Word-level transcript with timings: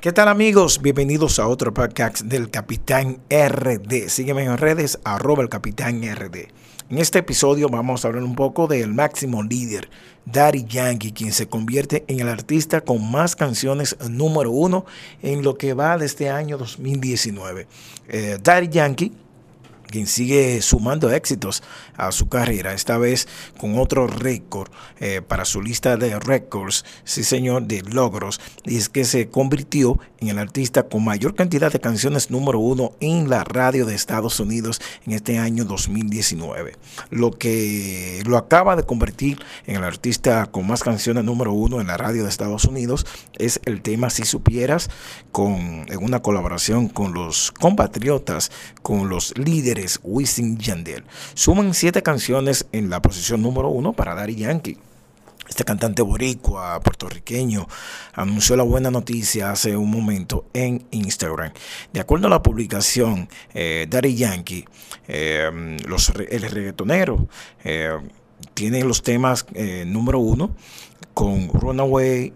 ¿Qué 0.00 0.12
tal 0.12 0.28
amigos? 0.28 0.80
Bienvenidos 0.80 1.38
a 1.38 1.46
otro 1.46 1.74
podcast 1.74 2.22
del 2.22 2.48
Capitán 2.48 3.18
RD. 3.28 4.08
Sígueme 4.08 4.44
en 4.44 4.56
redes 4.56 4.98
arroba 5.04 5.42
el 5.42 5.50
Capitán 5.50 6.00
RD. 6.02 6.48
En 6.88 6.96
este 6.96 7.18
episodio 7.18 7.68
vamos 7.68 8.02
a 8.02 8.08
hablar 8.08 8.24
un 8.24 8.34
poco 8.34 8.66
del 8.66 8.94
máximo 8.94 9.42
líder, 9.42 9.90
Daddy 10.24 10.64
Yankee, 10.64 11.12
quien 11.12 11.34
se 11.34 11.48
convierte 11.48 12.06
en 12.08 12.20
el 12.20 12.28
artista 12.28 12.80
con 12.80 13.10
más 13.10 13.36
canciones 13.36 13.94
número 14.08 14.50
uno 14.50 14.86
en 15.20 15.42
lo 15.42 15.58
que 15.58 15.74
va 15.74 15.98
de 15.98 16.06
este 16.06 16.30
año 16.30 16.56
2019. 16.56 17.66
Eh, 18.08 18.38
Daddy 18.42 18.68
Yankee 18.70 19.12
quien 19.90 20.06
sigue 20.06 20.62
sumando 20.62 21.10
éxitos 21.10 21.62
a 21.96 22.12
su 22.12 22.28
carrera, 22.28 22.72
esta 22.72 22.98
vez 22.98 23.28
con 23.58 23.78
otro 23.78 24.06
récord 24.06 24.70
eh, 25.00 25.20
para 25.26 25.44
su 25.44 25.60
lista 25.60 25.96
de 25.96 26.18
récords, 26.18 26.84
sí 27.04 27.24
señor, 27.24 27.64
de 27.64 27.82
logros, 27.82 28.40
y 28.64 28.76
es 28.76 28.88
que 28.88 29.04
se 29.04 29.28
convirtió 29.28 29.98
en 30.20 30.28
el 30.28 30.38
artista 30.38 30.84
con 30.84 31.04
mayor 31.04 31.34
cantidad 31.34 31.72
de 31.72 31.80
canciones 31.80 32.30
número 32.30 32.58
uno 32.58 32.92
en 33.00 33.28
la 33.28 33.44
radio 33.44 33.86
de 33.86 33.94
Estados 33.94 34.38
Unidos 34.40 34.80
en 35.06 35.14
este 35.14 35.38
año 35.38 35.64
2019, 35.64 36.76
lo 37.10 37.32
que 37.32 38.22
lo 38.26 38.36
acaba 38.36 38.76
de 38.76 38.82
convertir 38.82 39.38
en 39.66 39.76
el 39.76 39.84
artista 39.84 40.46
con 40.46 40.66
más 40.66 40.82
canciones 40.82 41.24
número 41.24 41.52
uno 41.52 41.80
en 41.80 41.86
la 41.86 41.96
radio 41.96 42.22
de 42.22 42.28
Estados 42.28 42.64
Unidos 42.64 43.06
es 43.38 43.60
el 43.64 43.82
tema 43.82 44.10
Si 44.10 44.24
Supieras, 44.24 44.90
con, 45.32 45.86
en 45.88 46.02
una 46.02 46.20
colaboración 46.20 46.88
con 46.88 47.14
los 47.14 47.52
compatriotas, 47.52 48.50
con 48.82 49.08
los 49.08 49.36
líderes 49.36 50.00
Wisin 50.02 50.58
Yandel. 50.58 51.04
Suman 51.34 51.74
siete 51.74 52.02
canciones 52.02 52.66
en 52.72 52.90
la 52.90 53.02
posición 53.02 53.42
número 53.42 53.68
uno 53.68 53.92
para 53.92 54.14
Daddy 54.14 54.36
Yankee. 54.36 54.78
Este 55.50 55.64
cantante 55.64 56.00
boricua, 56.02 56.78
puertorriqueño, 56.78 57.66
anunció 58.14 58.54
la 58.54 58.62
buena 58.62 58.88
noticia 58.88 59.50
hace 59.50 59.76
un 59.76 59.90
momento 59.90 60.46
en 60.54 60.86
Instagram. 60.92 61.52
De 61.92 61.98
acuerdo 61.98 62.28
a 62.28 62.30
la 62.30 62.40
publicación, 62.40 63.28
eh, 63.52 63.88
Daddy 63.90 64.14
Yankee, 64.14 64.64
eh, 65.08 65.50
el 65.50 66.42
reggaetonero, 66.42 67.26
eh, 67.64 67.98
tiene 68.54 68.84
los 68.84 69.02
temas 69.02 69.44
eh, 69.54 69.84
número 69.88 70.20
uno 70.20 70.54
con 71.14 71.48
Runaway, 71.48 72.32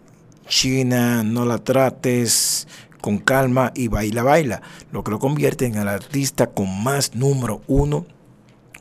China, 0.48 1.22
No 1.22 1.46
la 1.46 1.58
trates, 1.58 2.66
con 3.00 3.18
calma 3.18 3.70
y 3.76 3.86
baila, 3.86 4.24
baila, 4.24 4.60
lo 4.90 5.04
que 5.04 5.12
lo 5.12 5.20
convierte 5.20 5.66
en 5.66 5.76
el 5.76 5.86
artista 5.86 6.48
con 6.48 6.82
más 6.82 7.14
número 7.14 7.62
uno, 7.68 8.06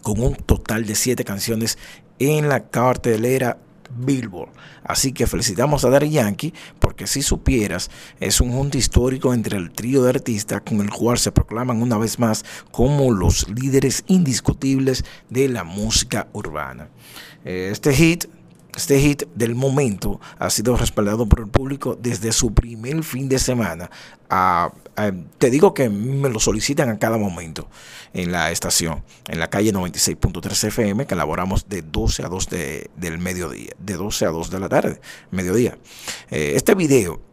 con 0.02 0.19
un 0.19 0.33
total 0.33 0.88
de 0.88 0.95
siete 0.95 1.23
canciones 1.23 1.77
en 2.17 2.49
la 2.49 2.67
cartelera 2.69 3.59
Billboard. 3.97 4.52
Así 4.83 5.13
que 5.13 5.27
felicitamos 5.27 5.86
a 5.86 5.89
Daddy 5.89 6.09
Yankee 6.09 6.53
porque 6.80 7.08
si 7.08 7.22
supieras 7.22 7.89
es 8.19 8.41
un 8.41 8.52
junto 8.52 8.77
histórico 8.77 9.33
entre 9.33 9.58
el 9.58 9.72
trío 9.72 10.03
de 10.03 10.09
artistas 10.09 10.61
con 10.61 10.81
el 10.81 10.89
cual 10.89 11.17
se 11.17 11.31
proclaman 11.31 11.81
una 11.81 11.97
vez 11.97 12.19
más 12.19 12.44
como 12.71 13.11
los 13.11 13.47
líderes 13.49 14.03
indiscutibles 14.08 15.03
de 15.30 15.49
la 15.49 15.64
música 15.64 16.27
urbana. 16.33 16.89
Eh, 17.45 17.69
este 17.71 17.94
hit 17.94 18.25
este 18.75 18.99
hit 18.99 19.23
del 19.35 19.55
momento 19.55 20.19
ha 20.39 20.49
sido 20.49 20.75
respaldado 20.75 21.27
por 21.27 21.39
el 21.39 21.47
público 21.47 21.97
desde 21.99 22.31
su 22.31 22.53
primer 22.53 23.03
fin 23.03 23.30
de 23.30 23.39
semana. 23.39 23.89
te 25.38 25.49
digo 25.49 25.73
que 25.73 25.89
me 25.89 26.30
lo 26.30 26.39
solicitan 26.39 26.89
a 26.89 26.97
cada 26.97 27.17
momento 27.17 27.67
en 28.13 28.31
la 28.31 28.52
estación, 28.52 29.03
en 29.27 29.39
la 29.39 29.49
calle 29.49 29.73
96.3 29.73 30.67
FM, 30.67 31.05
que 31.05 31.13
elaboramos 31.13 31.69
de 31.69 31.81
12 31.81 32.23
a 32.23 32.30
2 32.30 32.49
del 32.95 33.17
mediodía, 33.19 33.71
de 33.80 33.93
12 33.93 34.25
a 34.25 34.30
2 34.30 34.49
de 34.49 34.59
la 34.59 34.69
tarde, 34.69 35.02
mediodía. 35.31 35.77
Eh, 36.31 36.53
este 36.55 36.75
video 36.75 37.33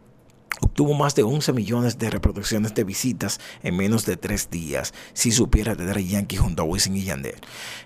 obtuvo 0.61 0.93
más 0.93 1.15
de 1.15 1.23
11 1.23 1.53
millones 1.53 1.97
de 1.97 2.09
reproducciones 2.09 2.73
de 2.73 2.83
visitas 2.83 3.39
en 3.63 3.75
menos 3.75 4.05
de 4.05 4.17
tres 4.17 4.49
días, 4.49 4.93
si 5.13 5.31
supiera 5.31 5.75
de 5.75 5.85
Daddy 5.85 6.07
Yankee 6.07 6.37
junto 6.37 6.63
a 6.63 6.65
Wisin 6.65 6.95
y 6.95 7.03
Yandel. 7.03 7.39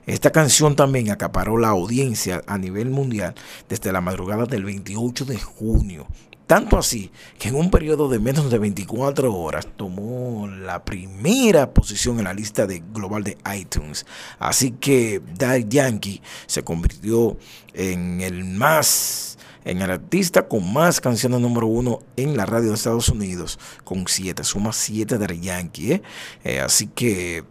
Esta 0.05 0.31
canción 0.31 0.75
también 0.75 1.09
acaparó 1.09 1.57
la 1.57 1.69
audiencia 1.69 2.43
a 2.47 2.57
nivel 2.57 2.89
mundial 2.89 3.33
desde 3.69 3.91
la 3.91 4.01
madrugada 4.01 4.45
del 4.45 4.65
28 4.65 5.25
de 5.25 5.39
junio. 5.39 6.07
Tanto 6.47 6.77
así 6.77 7.11
que 7.39 7.49
en 7.49 7.55
un 7.55 7.71
periodo 7.71 8.07
de 8.07 8.19
menos 8.19 8.51
de 8.51 8.59
24 8.59 9.33
horas 9.33 9.67
tomó 9.75 10.47
la 10.47 10.85
primera 10.85 11.73
posición 11.73 12.19
en 12.19 12.25
la 12.25 12.35
lista 12.35 12.67
de 12.67 12.83
global 12.93 13.23
de 13.23 13.35
iTunes. 13.57 14.05
Así 14.37 14.71
que 14.71 15.23
Daddy 15.37 15.65
Yankee 15.67 16.21
se 16.45 16.63
convirtió 16.63 17.35
en 17.73 18.21
el 18.21 18.45
más 18.45 19.39
en 19.65 19.81
el 19.81 19.91
artista 19.91 20.47
con 20.47 20.71
más 20.71 21.01
canciones 21.01 21.41
número 21.41 21.67
uno 21.67 21.99
en 22.15 22.37
la 22.37 22.45
radio 22.45 22.69
de 22.69 22.75
Estados 22.75 23.09
Unidos, 23.09 23.59
con 23.83 24.07
siete, 24.07 24.43
suma 24.43 24.71
siete 24.71 25.17
de 25.17 25.39
Yankee. 25.39 25.93
¿eh? 25.93 26.01
Eh, 26.43 26.59
así 26.59 26.87
que 26.87 27.43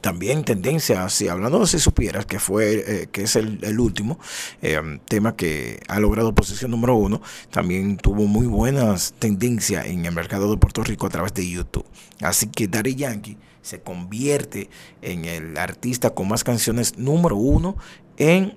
también 0.00 0.44
tendencia, 0.44 1.08
si 1.08 1.28
hablando 1.28 1.58
de 1.60 1.66
si 1.66 1.78
supieras 1.78 2.24
que 2.24 2.38
fue 2.38 2.84
eh, 2.86 3.08
que 3.10 3.22
es 3.22 3.36
el, 3.36 3.80
último 3.80 4.18
tema 5.06 5.36
que 5.36 5.80
ha 5.88 6.00
logrado 6.00 6.34
posición 6.34 6.70
número 6.70 6.94
uno, 6.94 7.20
también 7.50 7.96
tuvo 7.96 8.26
muy 8.26 8.46
buenas 8.46 9.14
tendencias 9.18 9.86
en 9.86 10.06
el 10.06 10.14
mercado 10.14 10.50
de 10.50 10.56
Puerto 10.56 10.82
Rico 10.84 11.06
a 11.06 11.10
través 11.10 11.34
de 11.34 11.48
YouTube. 11.48 11.86
Así 12.20 12.46
que 12.46 12.68
Daddy 12.68 12.94
Yankee 12.94 13.36
se 13.62 13.80
convierte 13.80 14.70
en 15.02 15.26
el 15.26 15.56
artista 15.58 16.10
con 16.10 16.28
más 16.28 16.44
canciones 16.44 16.96
número 16.96 17.36
uno 17.36 17.76
en 18.16 18.56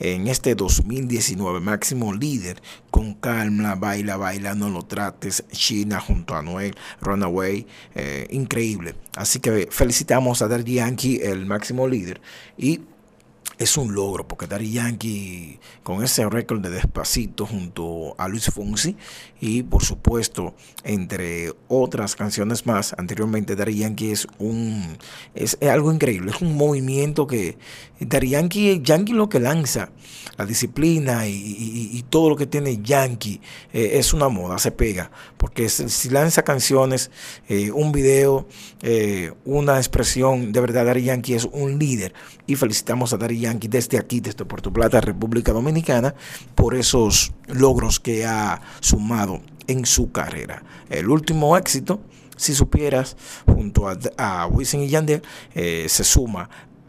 en 0.00 0.28
este 0.28 0.54
2019. 0.54 1.60
Máximo 1.60 2.12
líder 2.12 2.62
con 2.90 3.14
calma, 3.14 3.74
baila, 3.74 4.16
baila, 4.16 4.54
no 4.54 4.68
lo 4.68 4.82
trates. 4.82 5.44
China 5.50 6.00
junto 6.00 6.34
a 6.34 6.42
Noel, 6.42 6.74
Runaway, 7.00 7.66
eh, 7.94 8.26
increíble. 8.30 8.94
Así 9.16 9.40
que 9.40 9.68
felicitamos 9.70 10.42
a 10.42 10.48
Daddy 10.48 10.74
Yankee, 10.74 11.20
el 11.22 11.46
máximo 11.46 11.88
líder. 11.88 12.20
Y 12.56 12.80
es 13.62 13.76
un 13.76 13.94
logro, 13.94 14.26
porque 14.26 14.46
Daddy 14.46 14.72
Yankee, 14.72 15.60
con 15.82 16.02
ese 16.02 16.28
récord 16.28 16.60
de 16.60 16.70
Despacito 16.70 17.46
junto 17.46 18.14
a 18.18 18.26
Luis 18.26 18.46
Fonsi, 18.46 18.96
y 19.40 19.62
por 19.62 19.84
supuesto, 19.84 20.54
entre 20.84 21.52
otras 21.68 22.16
canciones 22.16 22.66
más, 22.66 22.94
anteriormente 22.98 23.54
Daddy 23.54 23.78
Yankee 23.78 24.10
es 24.10 24.26
un 24.38 24.96
es, 25.34 25.56
algo 25.62 25.92
increíble, 25.92 26.32
es 26.34 26.42
un 26.42 26.56
movimiento 26.56 27.26
que 27.26 27.56
Daddy 28.00 28.30
Yankee, 28.30 28.80
Yankee 28.82 29.12
lo 29.12 29.28
que 29.28 29.38
lanza, 29.38 29.90
la 30.36 30.46
disciplina 30.46 31.28
y, 31.28 32.04
todo 32.10 32.30
lo 32.30 32.36
que 32.36 32.46
tiene 32.46 32.82
Yankee, 32.82 33.40
eh, 33.72 33.92
es 33.94 34.12
una 34.12 34.28
moda, 34.28 34.58
se 34.58 34.70
pega, 34.70 35.10
porque 35.38 35.68
si 35.68 36.10
lanza 36.10 36.42
canciones, 36.42 37.10
eh, 37.48 37.70
un 37.70 37.92
video, 37.92 38.46
eh, 38.82 39.32
una 39.44 39.78
expresión, 39.78 40.52
de 40.52 40.60
verdad 40.60 40.84
Daddy 40.84 41.04
Yankee 41.04 41.34
es 41.34 41.44
un 41.44 41.78
líder, 41.78 42.12
y 42.46 42.56
felicitamos 42.56 43.12
a 43.12 43.16
Daddy 43.16 43.38
Yankee 43.52 43.68
desde 43.68 43.98
aquí, 43.98 44.20
desde 44.20 44.44
Puerto 44.44 44.72
Plata, 44.72 45.00
República 45.00 45.52
Dominicana, 45.52 46.14
por 46.54 46.74
esos 46.74 47.32
logros 47.48 48.00
que 48.00 48.24
ha 48.24 48.60
sumado 48.80 49.42
en 49.66 49.84
su 49.84 50.10
carrera. 50.10 50.62
El 50.88 51.08
último 51.08 51.56
éxito, 51.56 52.00
si 52.36 52.54
supieras, 52.54 53.16
junto 53.46 53.88
a, 53.88 53.98
a 54.18 54.48
y 54.60 54.88
Yandel, 54.88 55.22
eh, 55.54 55.86
se 55.88 56.04
suma 56.04 56.48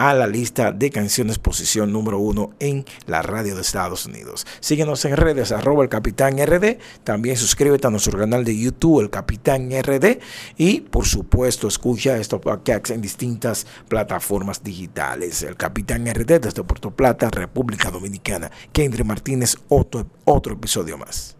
a 0.10 0.14
la 0.14 0.28
lista 0.28 0.74
de 0.74 0.90
canciones 0.90 1.40
posición 1.40 1.94
número 1.94 2.20
uno 2.20 2.52
en 2.60 2.86
la 3.06 3.22
radio 3.22 3.56
de 3.56 3.62
Estados 3.62 4.06
Unidos. 4.06 4.46
Síguenos 4.60 5.06
en 5.06 5.16
redes 5.16 5.54
arroba 5.54 5.82
el 5.84 5.90
Capitán 5.90 6.38
RD. 6.38 6.78
También 7.06 7.38
suscríbete 7.38 7.88
a 7.88 7.90
nuestro 7.90 8.20
canal 8.20 8.44
de 8.44 8.58
YouTube, 8.58 9.00
el 9.00 9.10
Capitán 9.10 9.70
RD. 9.72 10.20
Y 10.58 10.82
por 10.82 11.06
supuesto, 11.06 11.70
escucha 11.70 12.18
estos 12.18 12.42
podcasts 12.42 12.90
en 12.90 13.02
distintas 13.02 13.66
plataformas 13.88 14.62
digitales. 14.62 15.42
El 15.42 15.56
Capitán 15.56 16.06
RD 16.06 16.40
desde 16.42 16.64
Puerto 16.64 16.92
Plata, 16.92 17.30
República 17.30 17.90
Dominicana. 17.90 18.52
Kendry 18.74 19.06
Martínez, 19.06 19.56
otro, 19.70 20.06
otro 20.26 20.54
episodio 20.54 20.98
más. 20.98 21.38